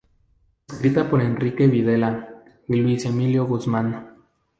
[0.67, 4.15] Escrita por Enrique Videla y Luis Emilio Guzmán.